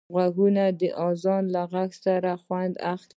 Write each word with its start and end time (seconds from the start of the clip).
غوږونه 0.13 0.63
د 0.79 0.81
اذان 1.07 1.43
له 1.55 1.61
غږه 1.71 2.33
خوند 2.43 2.73
اخلي 2.93 3.09